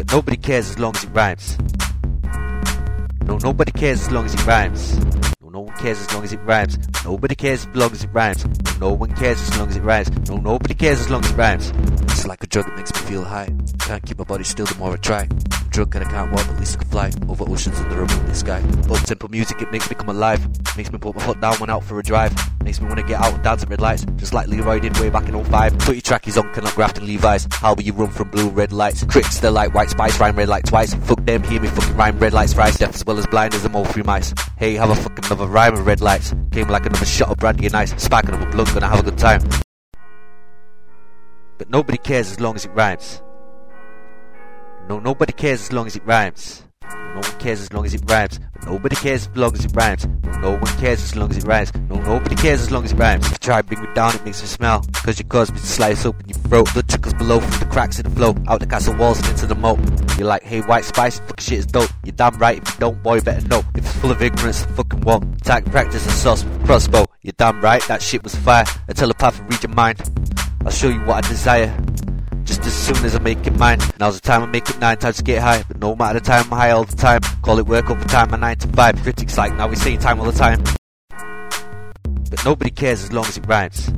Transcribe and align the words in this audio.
But 0.00 0.12
nobody 0.12 0.38
cares 0.38 0.70
as 0.70 0.78
long 0.78 0.96
as 0.96 1.04
it 1.04 1.10
rhymes. 1.10 1.58
No, 3.26 3.36
nobody 3.36 3.70
cares 3.70 4.00
as 4.00 4.10
long 4.10 4.24
as 4.24 4.32
it 4.32 4.46
rhymes. 4.46 4.98
No, 5.42 5.50
no 5.50 5.60
one 5.60 5.76
cares 5.76 6.00
as 6.00 6.14
long 6.14 6.24
as 6.24 6.32
it 6.32 6.38
rhymes. 6.38 6.78
Nobody 7.04 7.34
cares 7.34 7.66
as 7.66 7.76
long 7.76 7.92
as 7.92 8.02
it 8.04 8.08
rhymes. 8.10 8.46
No, 8.46 8.88
no 8.88 8.92
one 8.94 9.14
cares 9.14 9.42
as 9.42 9.58
long 9.58 9.68
as 9.68 9.76
it 9.76 9.82
rhymes. 9.82 10.10
No, 10.26 10.38
nobody 10.38 10.72
cares 10.72 11.00
as 11.00 11.10
long 11.10 11.22
as 11.22 11.30
it 11.30 11.36
rhymes. 11.36 11.70
It's 12.04 12.26
like 12.26 12.42
a 12.42 12.46
drug 12.46 12.64
that 12.64 12.76
makes 12.78 12.94
me 12.94 13.00
feel 13.00 13.24
high. 13.24 13.54
Can't 13.80 14.02
keep 14.02 14.16
my 14.16 14.24
body 14.24 14.44
still 14.44 14.64
the 14.64 14.74
more 14.76 14.94
I 14.94 14.96
try. 14.96 15.28
Drunk 15.70 15.94
and 15.94 16.04
I 16.04 16.10
can't 16.10 16.32
walk, 16.32 16.46
but 16.46 16.54
at 16.54 16.58
least 16.58 16.76
I 16.76 16.80
can 16.80 16.90
fly 16.90 17.10
over 17.28 17.48
oceans 17.48 17.78
under 17.78 18.02
a 18.02 18.06
moonlit 18.08 18.36
sky. 18.36 18.60
Up 18.90 19.00
tempo 19.04 19.28
music, 19.28 19.62
it 19.62 19.70
makes 19.70 19.88
me 19.88 19.94
come 19.94 20.08
alive. 20.08 20.44
Makes 20.76 20.90
me 20.90 20.98
put 20.98 21.14
my 21.14 21.22
foot 21.22 21.40
down 21.40 21.54
when 21.56 21.70
out 21.70 21.84
for 21.84 21.98
a 22.00 22.02
drive. 22.02 22.34
Makes 22.64 22.80
me 22.80 22.88
wanna 22.88 23.04
get 23.04 23.20
out 23.20 23.32
and 23.34 23.42
dance 23.44 23.62
at 23.62 23.70
red 23.70 23.80
lights, 23.80 24.04
just 24.16 24.34
like 24.34 24.48
Leroy 24.48 24.80
did 24.80 24.98
way 24.98 25.10
back 25.10 25.28
in 25.28 25.44
05. 25.44 25.78
Put 25.78 25.94
your 25.94 26.02
trackies 26.02 26.36
on, 26.36 26.52
cannot 26.52 26.74
graft 26.74 26.98
in 26.98 27.06
Levi's. 27.06 27.46
How 27.52 27.74
will 27.74 27.84
you 27.84 27.92
run 27.92 28.10
from 28.10 28.30
blue 28.30 28.48
red 28.48 28.72
lights? 28.72 29.04
Critics, 29.04 29.38
they're 29.38 29.52
like 29.52 29.72
white 29.72 29.90
spice, 29.90 30.18
rhyme 30.18 30.34
red 30.36 30.48
light 30.48 30.64
twice. 30.64 30.92
Fuck 30.94 31.24
them, 31.24 31.42
hear 31.44 31.60
me 31.60 31.68
fucking 31.68 31.96
rhyme 31.96 32.18
red 32.18 32.32
lights 32.32 32.52
thrice. 32.52 32.76
Deaf 32.76 32.94
as 32.94 33.06
well 33.06 33.18
as 33.18 33.26
blind 33.28 33.54
as 33.54 33.64
a 33.64 33.68
mole 33.68 33.84
three 33.84 34.02
mice. 34.02 34.34
Hey, 34.58 34.74
have 34.74 34.90
a 34.90 34.96
fucking 34.96 35.24
another 35.26 35.46
rhyme 35.46 35.74
of 35.74 35.86
red 35.86 36.00
lights. 36.00 36.34
Came 36.50 36.68
like 36.68 36.84
another 36.84 37.06
shot 37.06 37.28
of 37.28 37.36
brandy 37.36 37.66
and 37.66 37.74
ice. 37.76 37.94
Spark 38.02 38.24
another 38.26 38.50
blunt, 38.50 38.74
gonna 38.74 38.88
have 38.88 39.00
a 39.00 39.02
good 39.04 39.18
time. 39.18 39.42
But 41.58 41.70
nobody 41.70 41.98
cares 41.98 42.30
as 42.32 42.40
long 42.40 42.56
as 42.56 42.64
it 42.64 42.72
rhymes. 42.72 43.22
No, 44.88 44.98
nobody 44.98 45.32
cares 45.32 45.60
as 45.62 45.72
long 45.72 45.86
as 45.86 45.96
it 45.96 46.04
rhymes. 46.04 46.64
No 46.82 47.20
one 47.20 47.38
cares 47.38 47.60
as 47.60 47.72
long 47.72 47.84
as 47.84 47.94
it 47.94 48.02
rhymes. 48.08 48.40
Nobody 48.64 48.96
cares 48.96 49.26
as 49.26 49.36
long 49.36 49.54
as 49.54 49.64
it 49.64 49.72
rhymes. 49.74 50.06
No, 50.40 50.52
one 50.52 50.76
cares 50.78 51.02
as 51.02 51.16
long 51.16 51.30
as 51.30 51.38
it 51.38 51.44
rhymes. 51.44 51.72
No, 51.88 51.96
nobody 52.00 52.34
cares 52.36 52.60
as 52.60 52.70
long 52.70 52.84
as 52.84 52.92
it 52.92 52.98
rhymes. 52.98 53.26
If 53.26 53.32
you 53.32 53.38
try 53.38 53.60
to 53.60 53.66
bring 53.66 53.82
me 53.82 53.88
down, 53.94 54.14
it 54.14 54.24
makes 54.24 54.40
me 54.40 54.46
smell. 54.46 54.84
Cause 54.92 55.18
you 55.18 55.24
cause 55.24 55.50
me 55.52 55.58
to 55.58 55.66
slice 55.66 56.04
open 56.06 56.28
your 56.28 56.38
throat. 56.38 56.72
Blood 56.72 56.88
trickles 56.88 57.14
below 57.14 57.40
from 57.40 57.60
the 57.60 57.66
cracks 57.66 57.98
in 57.98 58.04
the 58.04 58.10
flow. 58.10 58.34
Out 58.48 58.60
the 58.60 58.66
castle 58.66 58.94
walls 58.94 59.18
and 59.18 59.28
into 59.28 59.46
the 59.46 59.54
moat. 59.54 59.78
You're 60.18 60.28
like, 60.28 60.42
hey, 60.42 60.60
white 60.60 60.84
spice, 60.84 61.18
fucking 61.20 61.34
shit 61.38 61.58
is 61.58 61.66
dope. 61.66 61.90
You're 62.04 62.12
damn 62.12 62.36
right, 62.38 62.58
if 62.58 62.74
you 62.74 62.80
don't, 62.80 63.02
boy, 63.02 63.16
you 63.16 63.22
better 63.22 63.46
know. 63.48 63.62
If 63.74 63.84
it's 63.84 63.92
full 63.96 64.10
of 64.10 64.22
ignorance, 64.22 64.64
fucking 64.64 65.00
won't. 65.00 65.42
Target 65.44 65.72
practice 65.72 66.04
and 66.04 66.14
sauce 66.14 66.44
with 66.44 66.64
crossbow. 66.64 67.06
You're 67.22 67.34
damn 67.36 67.60
right, 67.60 67.82
that 67.88 68.02
shit 68.02 68.22
was 68.22 68.34
fire. 68.34 68.64
A 68.88 68.94
telepath 68.94 69.40
will 69.40 69.48
read 69.48 69.62
your 69.62 69.74
mind. 69.74 70.00
I'll 70.64 70.70
show 70.70 70.88
you 70.88 71.00
what 71.00 71.24
I 71.24 71.28
desire. 71.28 71.74
As 72.70 72.76
soon 72.76 73.04
as 73.04 73.16
I 73.16 73.18
make 73.18 73.44
it 73.48 73.58
mine. 73.58 73.80
Now's 73.98 74.20
the 74.20 74.20
time 74.20 74.44
I 74.44 74.46
make 74.46 74.70
it 74.70 74.78
nine 74.78 74.96
times 74.96 75.16
to 75.16 75.24
get 75.24 75.42
high. 75.42 75.64
But 75.66 75.80
no 75.80 75.96
matter 75.96 76.20
the 76.20 76.24
time, 76.24 76.44
I'm 76.44 76.56
high 76.56 76.70
all 76.70 76.84
the 76.84 76.96
time. 76.96 77.20
Call 77.42 77.58
it 77.58 77.66
work 77.66 77.90
overtime, 77.90 78.30
my 78.30 78.36
nine 78.36 78.58
to 78.58 78.68
five. 78.68 78.94
Critics 79.02 79.36
like, 79.36 79.56
now 79.56 79.66
we 79.66 79.74
say 79.74 79.96
time 79.96 80.20
all 80.20 80.26
the 80.26 80.38
time. 80.38 80.62
But 82.30 82.44
nobody 82.44 82.70
cares 82.70 83.02
as 83.02 83.12
long 83.12 83.24
as 83.24 83.36
it 83.36 83.44
rhymes. 83.48 83.90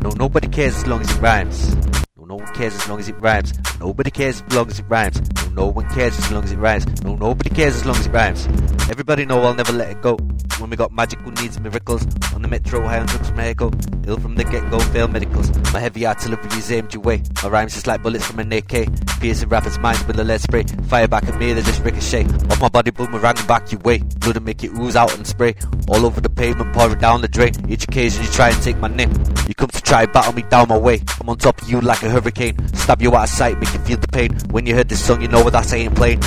No, 0.00 0.08
nobody 0.16 0.48
cares 0.48 0.74
as 0.74 0.86
long 0.86 1.02
as 1.02 1.10
it 1.14 1.20
rhymes. 1.20 1.76
No, 2.16 2.24
no 2.24 2.36
one 2.36 2.54
cares 2.54 2.74
as 2.76 2.88
long 2.88 2.98
as 2.98 3.10
it 3.10 3.16
rhymes. 3.20 3.52
Nobody 3.78 4.10
cares 4.10 4.40
as 4.40 4.54
long 4.54 4.70
as 4.70 4.78
it 4.78 4.86
rhymes. 4.88 5.20
No, 5.20 5.50
no 5.50 5.66
one 5.66 5.88
cares 5.90 6.18
as 6.18 6.32
long 6.32 6.44
as 6.44 6.52
it 6.52 6.56
rhymes. 6.56 7.02
No, 7.02 7.14
nobody 7.16 7.50
cares 7.50 7.76
as 7.76 7.84
long 7.84 7.96
as 7.96 8.06
it 8.06 8.10
rhymes. 8.12 8.46
Everybody 8.88 9.26
know 9.26 9.42
I'll 9.42 9.54
never 9.54 9.74
let 9.74 9.90
it 9.90 10.00
go. 10.00 10.16
When 10.58 10.70
we 10.70 10.76
got 10.76 10.92
magic 10.92 11.18
who 11.20 11.30
needs 11.32 11.58
miracles 11.58 12.06
On 12.34 12.42
the 12.42 12.48
metro, 12.48 12.86
high 12.86 13.00
on 13.00 13.06
drugs 13.06 13.32
Echo 13.36 13.70
Ill 14.06 14.18
from 14.18 14.34
the 14.34 14.44
get-go, 14.44 14.78
fail 14.78 15.08
medicals. 15.08 15.50
My 15.72 15.78
heavy 15.80 16.06
artillery 16.06 16.46
is 16.56 16.70
aimed 16.72 16.92
your 16.92 17.02
way. 17.02 17.22
My 17.42 17.48
rhymes 17.48 17.74
just 17.74 17.86
like 17.86 18.02
bullets 18.02 18.26
from 18.26 18.40
an 18.40 18.52
AK 18.52 18.88
Piercing 19.20 19.48
rappers' 19.48 19.78
minds 19.78 20.04
with 20.06 20.18
a 20.18 20.24
lead 20.24 20.40
spray. 20.40 20.64
Fire 20.88 21.06
back 21.06 21.24
at 21.24 21.38
me, 21.38 21.52
they 21.52 21.62
just 21.62 21.82
ricochet. 21.82 22.24
Off 22.50 22.60
my 22.60 22.68
body, 22.68 22.90
boomerang 22.90 23.36
back 23.46 23.70
your 23.70 23.80
way. 23.82 23.98
Blood 23.98 24.36
and 24.36 24.44
make 24.44 24.64
it 24.64 24.72
ooze 24.72 24.96
out 24.96 25.14
and 25.14 25.26
spray. 25.26 25.54
All 25.88 26.04
over 26.04 26.20
the 26.20 26.28
pavement, 26.28 26.72
pour 26.72 26.90
it 26.90 26.98
down 26.98 27.20
the 27.20 27.28
drain. 27.28 27.52
Each 27.68 27.84
occasion 27.84 28.24
you 28.24 28.30
try 28.30 28.50
and 28.50 28.62
take 28.62 28.78
my 28.78 28.88
name. 28.88 29.12
You 29.46 29.54
come 29.54 29.68
to 29.68 29.80
try 29.80 30.06
battle 30.06 30.32
me 30.32 30.42
down 30.42 30.68
my 30.68 30.78
way. 30.78 31.00
I'm 31.20 31.28
on 31.28 31.38
top 31.38 31.62
of 31.62 31.70
you 31.70 31.80
like 31.80 32.02
a 32.02 32.10
hurricane. 32.10 32.56
Stab 32.74 33.00
you 33.00 33.14
out 33.14 33.24
of 33.24 33.28
sight, 33.28 33.60
make 33.60 33.72
you 33.72 33.80
feel 33.80 33.98
the 33.98 34.08
pain. 34.08 34.36
When 34.50 34.66
you 34.66 34.74
heard 34.74 34.88
this 34.88 35.04
song, 35.04 35.22
you 35.22 35.28
know 35.28 35.44
what 35.44 35.52
that's 35.52 35.72
ain't 35.72 35.94
plain 35.94 36.20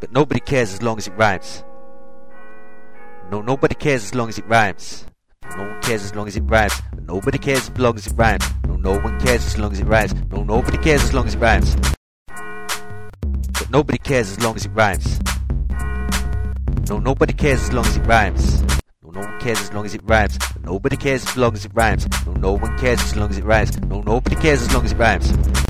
But 0.00 0.12
nobody 0.12 0.40
cares 0.40 0.72
as 0.72 0.82
long 0.82 0.96
as 0.98 1.06
it 1.06 1.12
rhymes 1.12 1.64
no, 3.32 3.40
nobody 3.40 3.74
cares 3.74 4.04
as 4.04 4.14
long 4.14 4.28
as 4.28 4.36
it 4.36 4.46
rhymes. 4.46 5.06
No 5.56 5.62
one 5.62 5.80
cares 5.80 6.04
as 6.04 6.14
long 6.14 6.28
as 6.28 6.36
it 6.36 6.42
rhymes. 6.42 6.74
Nobody 7.00 7.38
cares 7.38 7.70
as 7.70 7.78
long 7.78 7.96
as 7.96 8.06
it 8.06 8.12
rhymes. 8.14 8.44
No, 8.68 8.76
no 8.76 8.98
one 8.98 9.18
cares 9.20 9.46
as 9.46 9.56
long 9.56 9.72
as 9.72 9.80
it 9.80 9.86
rhymes. 9.86 10.12
No, 10.30 10.44
nobody 10.44 10.76
cares 10.76 11.02
as 11.02 11.14
long 11.14 11.26
as 11.26 11.34
it 11.34 11.38
rhymes. 11.38 11.74
But 12.28 13.70
nobody 13.70 13.96
cares 13.96 14.32
as 14.32 14.44
long 14.44 14.56
as 14.56 14.66
it 14.66 14.72
rhymes. 14.72 15.18
No, 16.90 16.98
nobody 16.98 17.32
cares 17.32 17.62
as 17.62 17.72
long 17.72 17.86
as 17.86 17.96
it 17.96 18.04
rhymes. 18.04 18.62
No, 19.02 19.10
no 19.12 19.20
one 19.20 19.40
cares 19.40 19.60
as 19.62 19.72
long 19.72 19.86
as 19.86 19.94
it 19.94 20.02
rhymes. 20.04 20.38
Nobody 20.62 20.96
cares 20.98 21.26
as 21.26 21.36
long 21.38 21.54
as 21.54 21.64
it 21.64 21.72
rhymes. 21.74 22.06
No, 22.26 22.34
no 22.34 22.52
one 22.52 22.78
cares 22.78 23.00
as 23.00 23.16
long 23.16 23.30
as 23.30 23.38
it 23.38 23.44
rhymes. 23.44 23.80
No, 23.80 24.02
nobody 24.02 24.36
cares 24.36 24.60
as 24.60 24.74
long 24.74 24.84
as 24.84 24.92
it 24.92 24.98
rhymes. 24.98 25.52